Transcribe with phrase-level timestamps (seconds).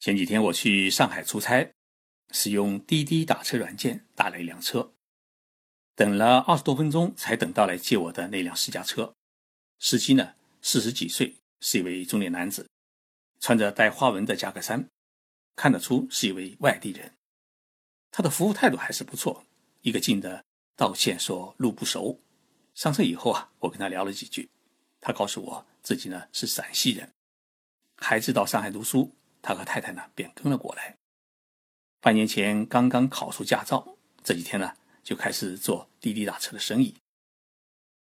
[0.00, 1.74] 前几天我去上海出差，
[2.30, 4.94] 使用滴滴打车软件打了一辆车，
[5.94, 9.14] 等了二十多分钟才等到来接我的那辆私家车。
[9.78, 12.66] 司机呢，四十几岁，是一位中年男子，
[13.40, 14.88] 穿着带花纹的夹克衫，
[15.54, 17.12] 看得出是一位外地人。
[18.10, 19.44] 他的服务态度还是不错，
[19.82, 20.42] 一个劲的
[20.76, 22.18] 道歉说路不熟。
[22.74, 24.48] 上车以后啊，我跟他聊了几句，
[24.98, 27.12] 他告诉我自己呢是陕西人，
[27.96, 29.14] 孩子到上海读书。
[29.42, 30.96] 他和太太呢便跟了过来。
[32.00, 36.94] 半年前刚刚考出驾照，这几天呢就开始做滴滴打车的生意。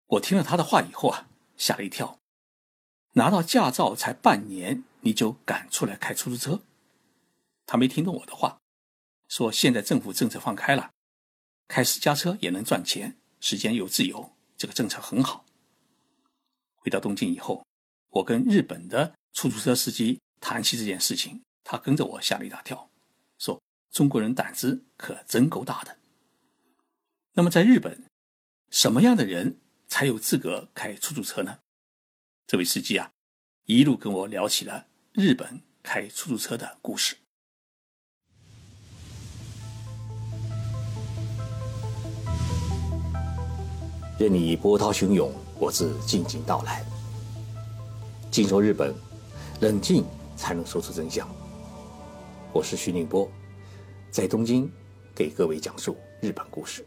[0.07, 2.19] 我听了他的话以后啊，吓了一跳。
[3.13, 6.61] 拿到驾照才半年，你就敢出来开出租车？
[7.65, 8.59] 他没听懂我的话，
[9.29, 10.91] 说现在政府政策放开了，
[11.69, 15.45] 开私家车也能赚钱，时间又自由，这个政策很好。
[16.75, 17.65] 回到东京以后，
[18.09, 20.19] 我跟日本的出租车司机。
[20.39, 22.89] 谈起这件事情，他跟着我吓了一大跳，
[23.39, 25.97] 说：“中国人胆子可真够大的。”
[27.33, 28.05] 那么在日本，
[28.69, 31.59] 什么样的人才有资格开出租车呢？
[32.47, 33.11] 这位司机啊，
[33.65, 37.17] 一路跟我聊起了日本开出租车的故事。
[44.17, 46.85] 任你波涛汹涌，我自静静到来。
[48.31, 48.93] 进入日本，
[49.59, 50.05] 冷静。
[50.35, 51.27] 才能说出真相。
[52.51, 53.29] 我是徐宁波，
[54.11, 54.71] 在东京
[55.15, 56.85] 给各位讲述日本故事。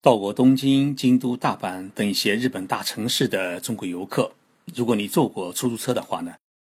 [0.00, 4.30] 到过东京、京都、大阪等一些日本大城市的中国游客，
[4.74, 6.34] 如果你坐过出租车的话呢，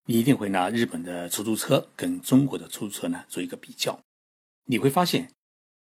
[0.07, 3.99] 你一定会拿日本的出租车跟中国的出租车呢做一个比较。
[4.67, 5.33] 你会发现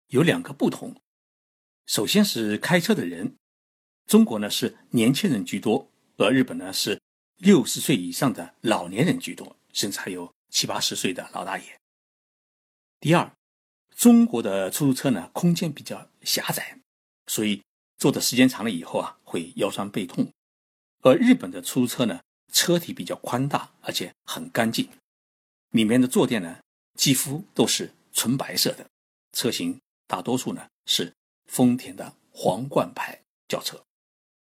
[0.09, 0.95] 有两个不同。
[1.87, 3.35] 首先是开车的人，
[4.07, 7.01] 中国呢是年轻人居多，而日本呢是。
[7.43, 11.81] 六十岁以上的老年人居多，甚至还有七八十岁的老大爷。
[13.01, 13.33] 第二，
[13.97, 16.79] 中国的出租车呢，空间比较狭窄，
[17.27, 17.61] 所以
[17.99, 20.33] 坐的时间长了以后啊，会腰酸背痛。
[21.01, 22.23] 而日本的出租车呢，
[22.53, 24.89] 车体比较宽大，而且很干净，
[25.71, 26.61] 里面的坐垫呢，
[26.97, 28.87] 几乎都是纯白色的，
[29.33, 31.13] 车型大多数呢是
[31.47, 33.83] 丰田的皇冠牌轿车。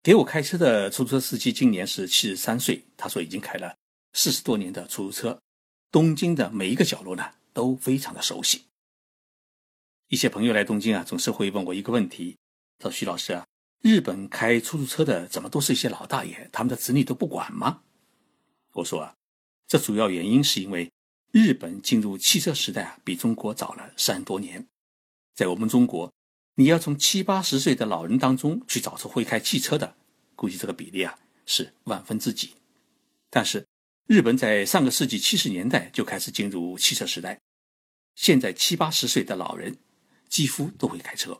[0.08, 3.76] 给我开车的出租车司机今年是七十三岁，他说已经开了
[4.14, 5.42] 四十多年的出租车，
[5.92, 8.68] 东京的每一个角落呢都非常的熟悉。
[10.08, 12.38] 一些朋友来东京啊，总是会问我一个问题，
[12.80, 13.46] 说徐老师啊，
[13.82, 17.82] 日本开出租车的怎么都是一些老大爷，他们的子女都不管吗？
[18.76, 19.14] 我说啊，
[19.68, 20.90] 这主要原因是因为
[21.34, 24.66] 日本进入汽车时代啊比中国早了三十多年，
[25.36, 26.10] 在我们中国。
[26.60, 29.96] 你要从七八十岁的老人当中去找出会开汽车的，
[30.36, 32.56] 估计这个比例啊是万分之几。
[33.30, 33.68] 但是
[34.08, 37.40] 日本在上个世纪七十年代就开始进入汽车时代，
[38.16, 39.78] 现在七八十岁的老人
[40.30, 41.40] 几乎都会开车。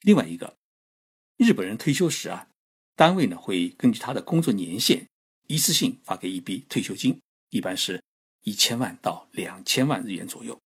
[0.00, 0.56] 另外一个，
[1.36, 2.48] 日本人退休时啊，
[2.96, 5.06] 单位呢会根据他的工作年限
[5.46, 7.20] 一次性发给一笔退休金，
[7.50, 8.02] 一般是
[8.42, 10.60] 一千万到两千万日元左右。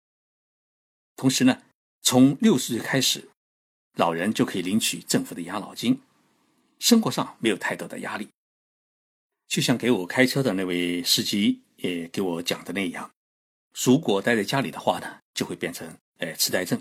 [1.16, 1.60] 同时呢。
[2.08, 3.30] 从六十岁开始，
[3.96, 6.00] 老人就可以领取政府的养老金，
[6.78, 8.28] 生活上没有太多的压力。
[9.48, 13.10] 就像给我开车的那位司机也给我讲的那样，
[13.74, 16.80] 如果待在家里的话呢，就会变成呃痴呆症，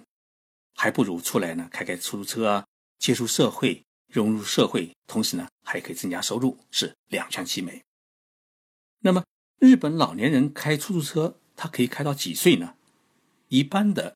[0.76, 2.68] 还不如出来呢开开出租车啊，
[3.00, 7.82] 接触社会，融入社会，同时呢还可以增加收入，是两全其美。
[9.00, 9.24] 那么
[9.58, 12.76] 日本老年人开出租车，他可以开到几岁呢？
[13.48, 14.16] 一般的。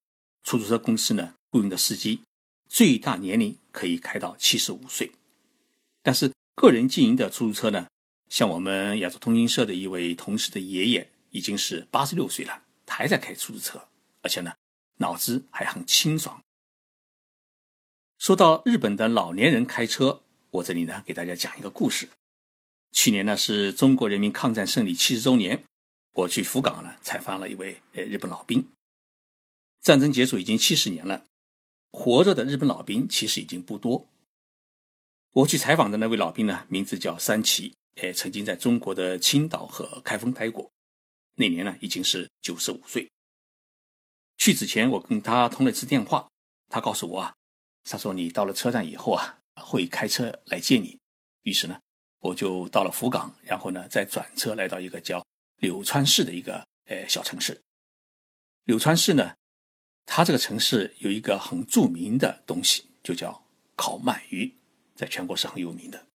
[0.49, 2.23] 出租车公司呢雇佣的司机，
[2.67, 5.11] 最大年龄可以开到七十五岁，
[6.01, 7.85] 但是个人经营的出租车呢，
[8.29, 13.87] 像我们亚洲通讯社的一位同事的爷爷已经是八十六岁了，还在开出租车，
[14.23, 14.51] 而且呢
[14.97, 16.41] 脑子还很清爽。
[18.17, 22.09] 说到日本的老年人开车，我这里呢给大家讲一个故事。
[22.91, 25.63] 去年呢是中国人民抗战胜利七十周年，
[26.13, 28.67] 我去福冈呢采访了一位呃日本老兵。
[29.81, 31.25] 战争结束已经七十年了，
[31.91, 34.07] 活着的日本老兵其实已经不多。
[35.31, 40.69] 我去采访的那位老兵呢，名字叫三崎，哎，曾经在中国的青岛和开封待过，
[41.35, 43.09] 那年呢已经是九十五岁。
[44.37, 46.29] 去之前我跟他通了一次电话，
[46.67, 47.35] 他告诉我啊，
[47.85, 50.99] 他说你到了车站以后啊，会开车来接你。
[51.43, 51.79] 于是呢，
[52.19, 55.25] 我就到了福冈，然后呢再转车来到一个叫
[55.57, 57.61] 柳川市的一个呃小城市。
[58.65, 59.38] 柳川市呢。
[60.11, 63.45] 他这个城市有一个很著名的东西，就叫
[63.75, 64.51] 烤鳗鱼，
[64.95, 66.07] 在全国是很有名的。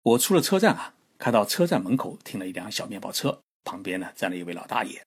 [0.00, 5.04] 我出了车站啊，看到车站门口停了一辆小面包车，旁边呢站了一位老大爷。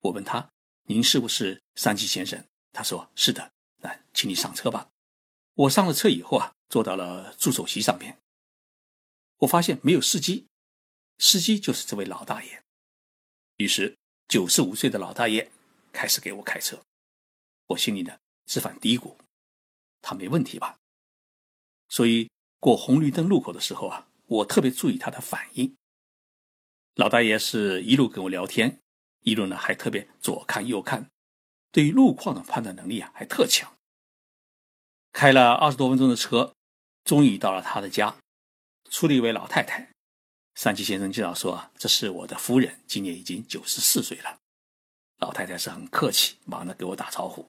[0.00, 0.48] 我问他
[0.88, 2.42] ：“您是不是三七先生？”
[2.72, 3.52] 他说：“是的。”
[3.84, 4.88] 那请你上车吧。
[5.52, 8.16] 我上了车以后啊，坐到了助手席上面。
[9.40, 10.46] 我发现没有司机，
[11.18, 12.62] 司机就是这位老大爷。
[13.58, 13.98] 于是
[14.28, 15.52] 九十五岁的老大爷
[15.92, 16.82] 开始给我开车。
[17.66, 19.16] 我心里呢直犯嘀咕：
[20.00, 20.78] 他没问题吧？
[21.88, 25.76] 所以过红绿灯路口的时候啊，我特别注意他的反应。
[26.94, 28.80] 老大爷是一路跟我聊天，
[29.20, 31.10] 一路呢还特别左看右看，
[31.70, 33.74] 对于路况的判断能力啊还特强。
[35.12, 36.54] 开了二十多分钟的车，
[37.04, 38.16] 终于到了他的家。
[38.90, 39.90] 出了一位老太太，
[40.54, 44.38] 三七先生介绍说：“这是我的夫人，今年已经九十四岁了。”
[45.16, 47.48] 老太太是很客气，忙着给我打招呼。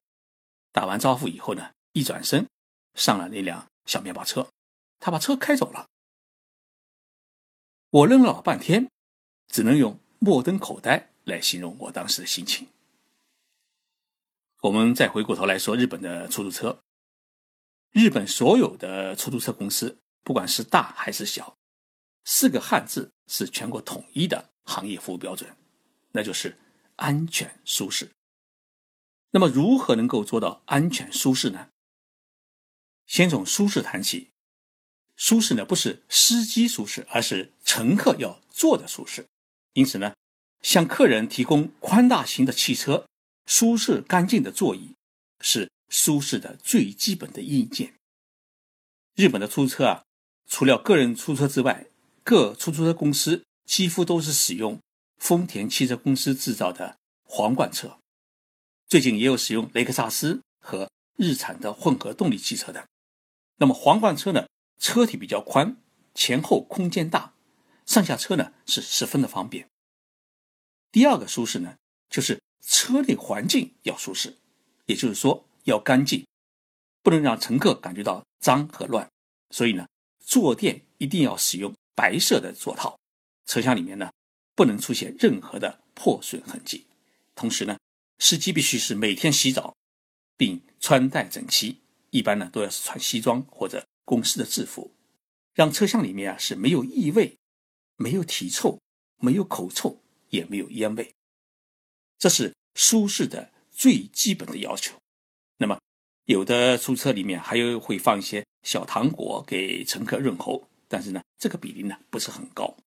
[0.74, 2.50] 打完招呼以后呢，一转身
[2.96, 4.50] 上了那辆小面包车，
[5.00, 5.88] 他把车开走了。
[7.92, 8.90] 我愣了老半天，
[9.48, 12.68] 只能用目瞪口呆来形容我当时的心情。
[14.62, 16.82] 我们再回过头来说日本的出租车，
[17.92, 19.98] 日本所有的出租车公司。
[20.26, 21.58] 不管是大还是小，
[22.24, 25.54] 四个汉字是全国统一的行业服务标准，
[26.14, 26.58] 那就是
[26.96, 28.10] 安全舒适。
[29.36, 31.70] 那么，如何能够做到安全舒适呢？
[33.08, 34.30] 先从舒适谈起。
[35.16, 39.26] 舒适呢，不是司机舒适，而是乘客要坐的舒适。
[39.74, 40.14] 因此呢，
[40.62, 43.08] 向客人提供宽大型的汽车、
[43.48, 44.94] 舒适干净的座椅，
[45.42, 47.96] 是舒适的最基本的硬件。
[49.16, 50.04] 日本的出租车啊。
[50.46, 51.88] 除了个人出租车之外，
[52.24, 54.80] 各出租车公司几乎都是使用
[55.18, 57.98] 丰田汽车公司制造的皇冠车，
[58.88, 62.88] 最近也有使用雷克萨斯和日产的混合动力汽车的。
[63.58, 64.48] 那么皇冠车呢，
[64.80, 65.78] 车体比较宽，
[66.14, 67.34] 前后空间大，
[67.86, 69.68] 上下车呢是十分的方便。
[70.92, 71.76] 第二个舒适呢，
[72.10, 74.38] 就是车内环境要舒适，
[74.86, 76.26] 也就是说要干净，
[77.02, 79.10] 不能让乘客感觉到脏和乱。
[79.50, 79.86] 所以呢。
[80.26, 82.98] 坐垫一定要使用白色的座套，
[83.46, 84.10] 车厢里面呢
[84.56, 86.86] 不能出现任何的破损痕迹。
[87.36, 87.78] 同时呢，
[88.24, 89.76] 司机必须是每天洗澡，
[90.38, 94.96] 并穿戴整齐，一般呢都要是穿西装或者公司的制服，
[95.54, 97.38] 让车厢里面啊是没有异味、
[97.98, 98.80] 没有体臭、
[99.18, 101.14] 没有口臭，也没有烟味。
[102.18, 104.98] 这是舒适的最基本的要求。
[105.58, 105.78] 那么，
[106.24, 108.46] 有的出租车里面还有会放一些。
[108.62, 112.78] 小糖果给乘客润喉，但是呢，这个比例呢不是很高。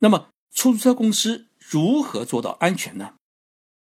[0.00, 3.14] 那么，出租车公司如何做到安全呢？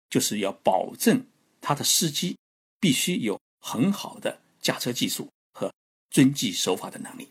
[0.09, 1.25] 就是要保证
[1.59, 2.37] 他的司机
[2.79, 5.73] 必须有很好的驾车技术和
[6.09, 7.29] 遵纪守法的能力。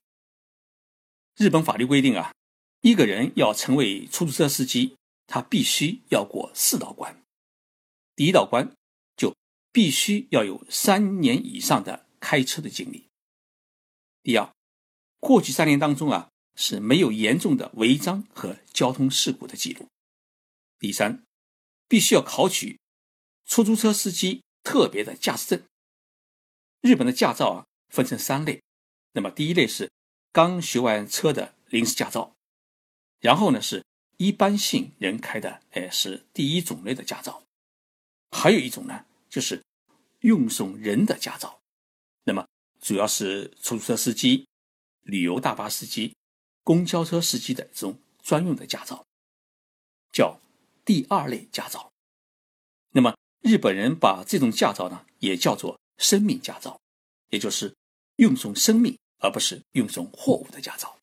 [1.36, 2.32] 日本法律规定啊，
[2.80, 4.96] 一个人要成为出租车司机，
[5.26, 7.22] 他必须要过四道关。
[8.16, 8.72] 第一道关
[9.16, 9.34] 就
[9.72, 12.06] 必须要有三年以上的。
[12.24, 13.08] 开车的经历。
[14.22, 14.48] 第二，
[15.18, 19.88] 过去三年当中啊是没有严重的违章和交通事故的记录。
[20.82, 21.22] 第三，
[21.86, 22.80] 必须要考取
[23.44, 25.62] 出租车司机特别的驾驶证。
[26.80, 28.60] 日本的驾照啊分成三类，
[29.12, 29.88] 那么第一类是
[30.32, 32.34] 刚学完车的临时驾照，
[33.20, 33.84] 然后呢是
[34.16, 37.44] 一般性人开的，哎是第一种类的驾照，
[38.32, 39.62] 还有一种呢就是
[40.22, 41.60] 运送人的驾照。
[42.24, 42.44] 那么
[42.80, 44.48] 主要是出租车司机、
[45.02, 46.16] 旅游大巴司机、
[46.64, 49.06] 公交车司机的这种专用的驾照，
[50.12, 50.40] 叫
[50.84, 51.90] 第二类驾照。
[52.90, 56.80] 那么日本人把这种驾照呢，也叫做生命驾照，
[57.30, 57.74] 也就是
[58.16, 60.98] 运送生命而不是运送货物的驾照。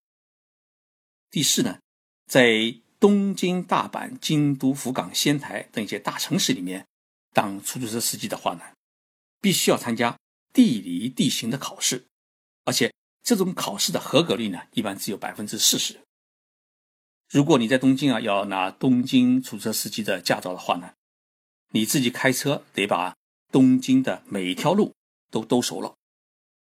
[1.31, 1.79] 第四呢，
[2.27, 6.85] 在东京、大阪、京都、福冈、仙台等一些大城市里面，
[7.33, 8.61] 当出租车司机的话呢，
[9.39, 10.17] 必须要参加。
[10.51, 12.07] 地理地形的考试，
[12.65, 16.01] 而且这种考试的合格率呢，一般只有百分之四十。
[17.29, 20.93] 如果你在东京啊，要拿东京出租车司机的驾照的话呢，
[21.71, 23.15] 你自己开车得把
[23.51, 24.95] 东京的每一条路
[25.29, 25.95] 都兜熟了，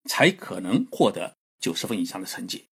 [0.09, 2.67] 才可能获得九十分以上的成绩。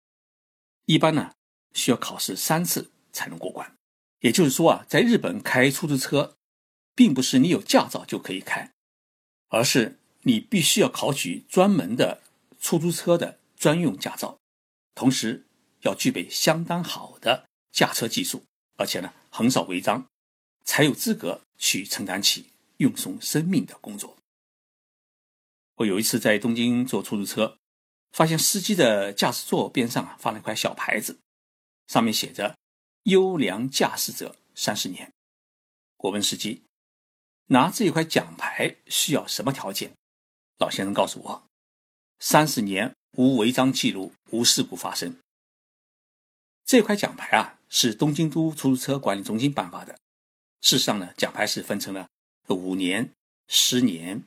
[0.87, 1.33] 一般呢，
[1.75, 3.76] 需要考试三次才能过关。
[4.21, 6.37] 也就是说啊，在日本开出租车，
[6.95, 8.73] 并不是你有驾照就可以开，
[9.49, 9.99] 而是。
[10.23, 12.21] 你必须要考取专门的
[12.59, 14.40] 出租车的专用驾照，
[14.93, 15.47] 同时
[15.83, 18.42] 要具备相当好的驾车技术，
[18.76, 20.06] 而且呢很少违章，
[20.64, 22.47] 才有资格去承担起
[22.78, 24.16] 运送生命的工作。
[25.75, 27.59] 我有一次在东京坐出租车，
[28.12, 31.18] 发现司机的驾驶座边上啊放了一块小牌子，
[31.87, 32.56] 上面写着
[33.02, 35.12] 优良驾驶者三十年。
[35.99, 36.62] 我问司机，
[37.49, 39.92] 拿这一块奖牌需要什么条件？
[40.56, 41.47] 老先生告诉我，
[42.21, 45.18] 三十年无违章记录，无事故发生。
[46.64, 49.94] 这块奖牌啊，是东京都出租车管理中心颁发的。
[50.61, 52.08] 事实上呢，奖牌是分成了
[52.49, 53.11] 五年、
[53.49, 54.23] 十年、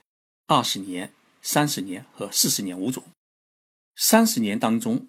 [0.48, 3.03] 二十年、三十年和四十年五种。
[3.96, 5.08] 三十年当中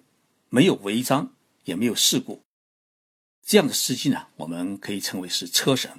[0.49, 1.32] 没有违章，
[1.64, 2.40] 也没有事故，
[3.46, 5.90] 这样的司机呢，我们可以称为是车神。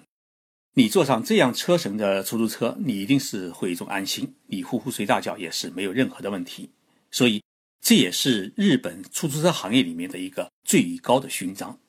[0.74, 6.70] 你坐上这样车神的出租车，你一定是会一种安心，你呼呼睡大觉也是没有任何的问题。
[7.12, 7.42] 所以。
[7.84, 11.80] 这也是日本出租车行业里面的一个最高的勋章，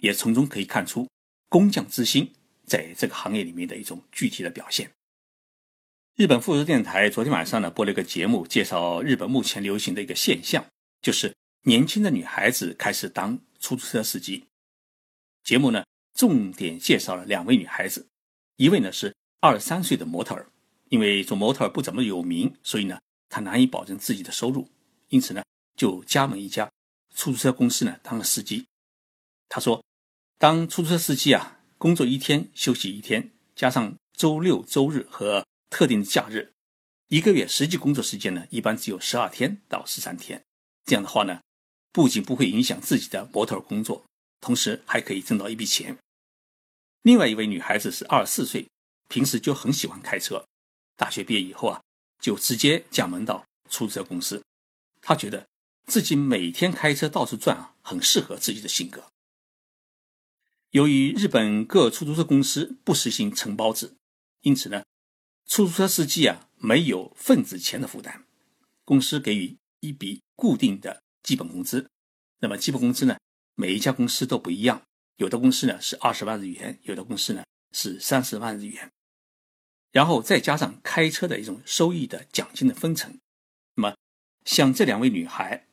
[0.00, 1.08] 也从中可以看出
[1.48, 2.32] 工匠之心
[2.66, 4.90] 在这个行业里面的一种具体的表现。
[6.16, 10.64] 日本富士电台昨天晚上呢播了一个节目，介绍日本目前流行的一个现象，
[11.00, 14.44] 就是年轻的女孩子开始当出租车司机。
[15.44, 18.06] 节目呢重点介绍了两位女孩子，
[18.56, 20.46] 一位呢是二十三岁的模特儿，
[20.88, 24.68] 因为做模特儿不怎么有名，所以呢她难以保证自己的收入。
[25.08, 25.42] 因此呢，
[25.74, 26.70] 就加盟一家
[27.14, 28.66] 出租车公司呢，当了司机。
[29.48, 29.82] 他说，
[30.40, 36.50] 当出租车司机啊，工作一天休息一天，加上周六周日和特定的假日，
[37.08, 40.42] 一个月实际工作时间呢，一般只有十二天到十三天。
[40.86, 41.42] 这样的话呢，
[41.92, 44.02] 不仅不会影响自己的模特工作，
[44.40, 45.98] 同时还可以挣到一笔钱。
[47.02, 48.66] 另外一位女孩子是二十四岁，
[49.08, 50.46] 平时就很喜欢开车，
[50.96, 51.82] 大学毕业以后啊，
[52.18, 54.42] 就直接加盟到出租车公司。
[55.02, 55.46] 她觉得
[55.84, 59.04] 自己每天开车到处转啊，很适合自己的性格。
[60.70, 63.96] 由于日本各出租车公司不实行承包制，
[64.42, 64.84] 因此呢，
[65.46, 68.24] 出租车司机啊没有份子钱的负担，
[68.84, 71.90] 公司给予一笔固定的基本工资。
[72.38, 73.18] 那么基本工资呢，
[73.56, 74.80] 每一家公司都不一样，
[75.16, 78.92] 有的公司呢是二十万日元，有的公司呢是三十万日元，
[79.90, 83.18] 然后再加上开车的一种收益的奖金的分成。
[83.74, 83.96] 那么
[84.44, 85.66] 像这两位女孩，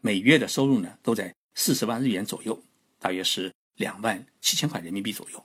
[0.00, 2.62] 每月的收入呢都在四十万日元左右，
[3.00, 5.44] 大约是两万七千块人民币左右。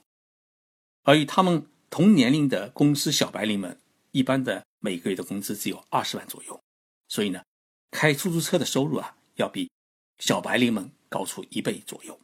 [1.02, 3.80] 而与他们同年龄的公司小白领们，
[4.12, 6.60] 一般的每个月的工资只有二十万左右。
[7.08, 7.42] 所以呢，
[7.90, 9.70] 开出租车的收入啊，要比
[10.18, 12.18] 小白领们高出一倍左右。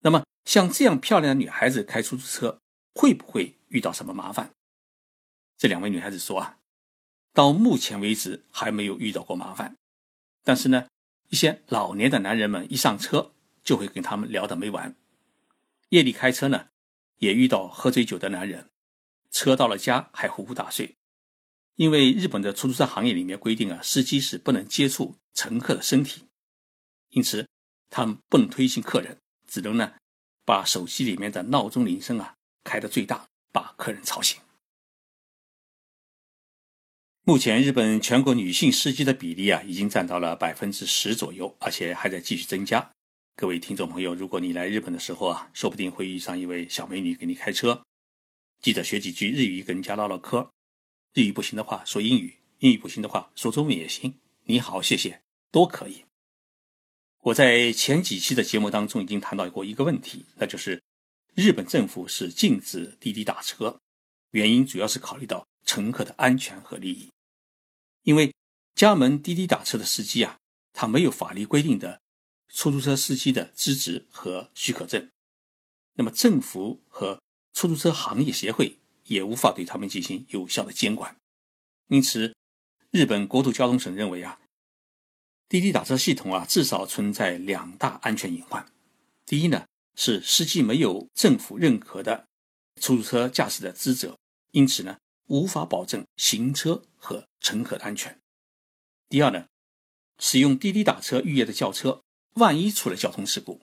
[0.00, 2.60] 那么，像这样漂亮的女孩子开出租车，
[2.94, 4.52] 会不会遇到什么麻烦？
[5.56, 6.56] 这两位女孩子说啊。
[7.34, 9.76] 到目前为止还没有遇到过麻烦，
[10.42, 10.88] 但是呢，
[11.28, 13.32] 一些老年的男人们一上车
[13.68, 14.96] 就会跟他们聊得没完。
[15.90, 16.68] 夜里开车呢，
[17.18, 18.70] 也遇到喝醉酒的男人，
[19.30, 20.96] 车到了家还呼呼大睡。
[21.74, 26.24] 因为日本的出租车行业里面规定啊，司机是不能接触乘客的身体，
[27.10, 27.46] 因此
[27.90, 29.92] 他们不能推醒客人，只能呢
[30.46, 32.34] 把手机里面的闹钟铃声啊
[32.64, 34.40] 开得最大，把客人吵醒。
[37.24, 42.90] 目前，日本全国女性司机的比例啊，已经占到了百分之十左右，而且还在继续增加。
[43.40, 47.84] 各位听众朋友，如果你来日本的时候啊，说不定会遇上一位小美女给你开车，
[48.60, 50.50] 记得学几句日语跟人家唠唠嗑。
[51.14, 54.12] 日语不行的话，说英语；英语不行的话，说中文也行。
[54.46, 56.04] 你好，谢谢，都可以。
[57.20, 60.82] 我在前几期的节目当中已经谈到过一个问题，那就是
[61.36, 63.78] 日本政府是禁止滴滴打车，
[64.32, 67.08] 原因主要是考虑到乘客的安全和利益。
[68.02, 68.34] 因为
[68.74, 70.36] 加盟滴滴打车的司机啊，
[70.72, 72.00] 他没有法律规定的
[72.48, 75.08] 出租车司机的资质和许可证，
[75.94, 77.20] 那么政府和
[77.52, 81.16] 出租车行业协会也无法对他们进行有效的监管。
[81.88, 82.34] 因此，
[82.90, 84.40] 日本国土交通省认为啊，
[85.48, 88.66] 滴滴打车系统啊至少存在两大安全隐患。
[89.24, 92.26] 第一呢，是司机没有政府认可的
[92.80, 94.12] 出租车驾驶的资质，
[94.52, 94.98] 因此呢。
[95.30, 98.18] 无法保证行车和乘客的安全。
[99.10, 99.46] 第二呢，
[100.18, 102.00] 使用滴滴打车预约的轿车，
[102.38, 103.60] 万一出了交通事故，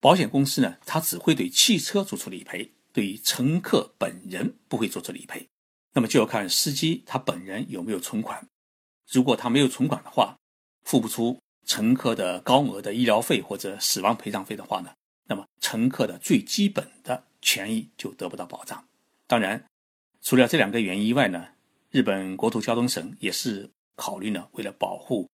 [0.00, 5.48] 保险公司呢，它只会对汽车做出理赔，对于乘客本人不会做出理赔。
[5.94, 8.46] 那么就要看司机他本人有没有存款。
[9.10, 10.36] 如果他没有存款的话，
[10.82, 14.92] 付不出乘客的高额的医疗费或者死亡赔偿费的话呢，
[15.28, 18.86] 那么乘客的最基本的权益就得不到保障。
[19.26, 19.64] 当然。
[20.26, 21.48] 除了这两个原因以外呢，
[21.90, 25.28] 日本国土交通省也是考虑呢，为了保护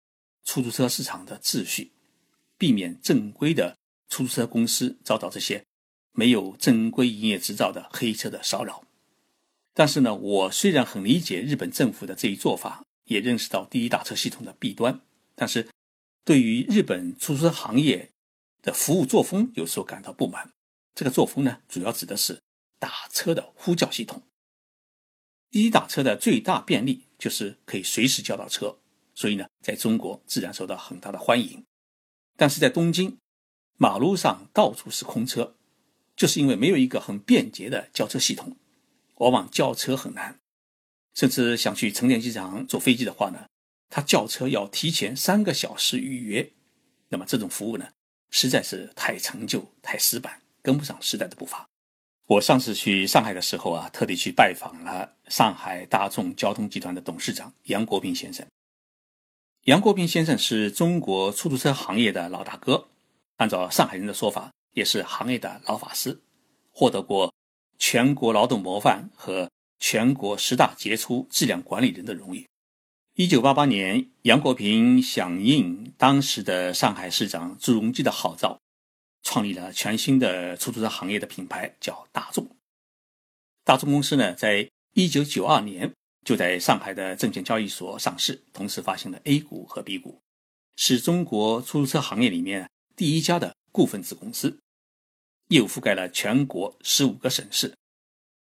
[0.44, 1.90] 出租车市场的秩序，
[2.58, 3.76] 避免正规的
[4.08, 5.64] 出租车公司遭到这些
[6.12, 8.84] 没有正规营业执照的黑车的骚扰。
[9.74, 15.00] 但是呢，我虽然很理解日本政府的这一做法，也认识到滴滴打车系统的弊端，
[15.34, 15.68] 但是
[16.24, 18.10] 对于日本出租车行业
[18.62, 20.50] 的服务作风有所感到不满。
[20.94, 22.40] 这个作风呢，主要指的是
[22.78, 24.22] 打车的呼叫系统。
[25.50, 28.78] 滴滴打车的最大便利就是可以随时叫到车，
[29.14, 31.62] 所以呢，在中国自然受到很大的欢迎。
[32.36, 33.16] 但是在东京，
[33.76, 35.54] 马路上到处是空车，
[36.14, 38.56] 就是因为没有一个很便捷的叫车系统，
[39.16, 40.38] 往往叫车很难。
[41.14, 43.46] 甚至想去成田机场坐飞机的话呢，
[43.88, 46.52] 他叫车要提前三个小时预约。
[47.08, 47.88] 那么这种服务呢，
[48.30, 51.66] 实在是太陈旧、太死板，跟不上时代的步伐。
[52.26, 58.46] 我上次去上海的时候啊，特地去拜访了上海大众交通集团的董事长杨国斌先生。
[59.66, 62.86] 杨国斌先生是中国出租车行业的老大哥，
[63.34, 66.20] 按照上海人的说法，也是行业的老法师，
[66.70, 67.34] 获得过
[67.76, 72.46] 全国劳动模范和全国十大杰出质量管理人的荣誉。
[73.14, 78.60] 一九八八年，杨国平响应当时的上海市长朱镕基的号召。
[79.24, 82.48] 创立了全新的出租车行业的品牌，叫大众。
[83.64, 85.92] 大众公司呢，在一九九二年
[86.26, 90.20] 就在上海的证券交易所上市，同时发行了 A 股和 B 股，
[90.74, 94.58] 是中国出租车行业里面第一家的股份制公司，
[95.50, 97.76] 业务覆盖了全国十五个省市，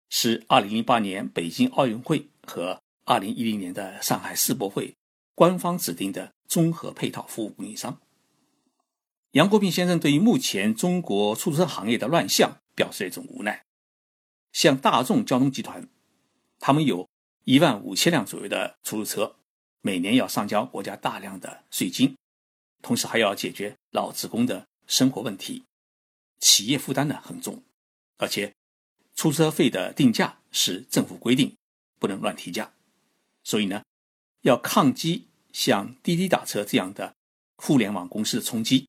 [0.09, 4.97] 是二零零八年北京奥运会和二零一零年的上海世博会
[5.35, 8.01] 官方指定的综合配套服务供应商。
[9.33, 13.63] 杨国平先生对于目前中国出租车行业的乱象表示一种无奈。
[14.55, 15.87] 像大众交通集团，
[16.59, 17.07] 他们有
[17.49, 19.37] 一万五千辆左右的出租车，
[19.81, 22.15] 每年要上交国家大量的税金，
[22.83, 25.65] 同时还要解决老职工的生活问题，
[26.41, 27.63] 企业负担呢很重，
[28.19, 28.55] 而且
[29.15, 31.57] 出租车费的定价是政府规定，
[31.99, 32.71] 不能乱提价，
[33.43, 33.83] 所以呢，
[34.43, 37.17] 要抗击像滴滴打车这样的
[37.57, 38.87] 互联网公司的冲击。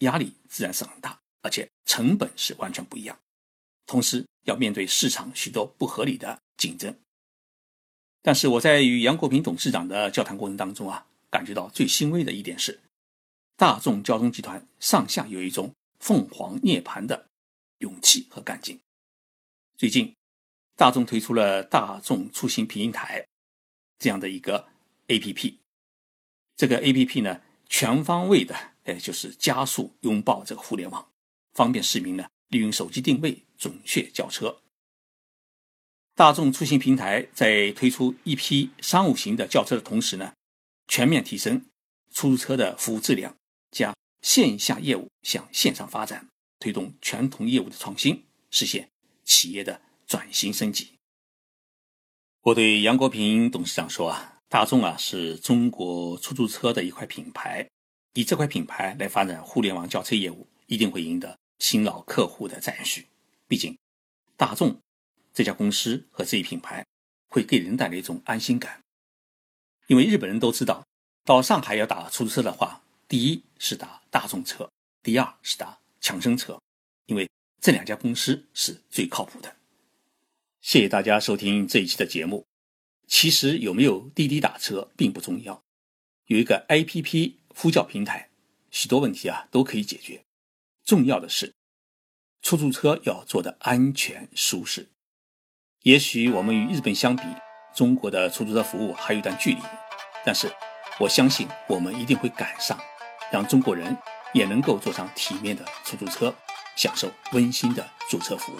[0.00, 3.18] 压力自然是很大，而且成本是完全不一样。
[3.84, 6.96] 同时要面对市场许多不合理的竞争。
[8.26, 12.80] 但是我在与杨国平董事长的交谈过程当中啊，感觉到最欣慰的一点是，
[13.56, 17.28] 大众交通集团上下有一种凤凰涅槃的
[17.78, 18.80] 勇气和干劲。
[19.76, 20.12] 最近，
[20.74, 23.24] 大众推出了大众出行平台
[24.00, 24.66] 这样的一个
[25.06, 25.54] APP，
[26.56, 28.56] 这个 APP 呢，全方位的。
[28.86, 31.08] 哎，就是加速拥抱这个互联网，
[31.52, 34.60] 方便市民呢利用手机定位准确叫车。
[36.16, 40.32] 大众出行平台在推出一批商务型的轿车的同时呢，
[40.88, 41.66] 全面提升
[42.10, 43.36] 出租车的服务质量，
[43.70, 46.26] 将线下业务向线上发展，
[46.58, 48.88] 推动传统业务的创新，实现
[49.24, 50.88] 企业的转型升级。
[52.40, 57.68] 我对杨国平董事长说啊，大众啊是中国出租车的一块品牌。
[58.14, 63.04] 以这块品牌来发展互联网轿车业务，一定会赢得新老客户的赞许。
[63.46, 63.76] 毕竟，
[64.38, 64.80] 大众
[65.36, 66.82] 这家公司和这一品牌
[67.28, 68.80] 会给人带来一种安心感。
[69.86, 70.82] 因为日本人都知道，
[71.26, 74.70] 到上海要打出租车的话，第一是打大众车，
[75.02, 76.58] 第二是打强生车，
[77.04, 77.28] 因为
[77.60, 79.54] 这两家公司是最靠谱的。
[80.62, 82.46] 谢谢大家收听这一期的节目。
[83.06, 85.62] 其实有没有滴滴打车并不重要，
[86.28, 87.34] 有一个 APP。
[87.58, 88.28] 呼叫平台，
[88.70, 90.22] 许多问题啊都可以解决。
[90.84, 91.54] 重要的是，
[92.42, 94.86] 出租车要做的安全舒适。
[95.86, 97.22] 也许我们与日本相比，
[97.72, 99.60] 中国的出租车服务还有一段距离，
[100.24, 100.52] 但是
[100.98, 102.76] 我相信我们一定会赶上，
[103.30, 103.96] 让中国人
[104.32, 106.34] 也能够坐上体面的出租车，
[106.74, 108.56] 享受温馨的租车服务。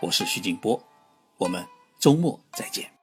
[0.00, 0.82] 我是徐静波，
[1.36, 1.64] 我们
[2.00, 2.95] 周末再见。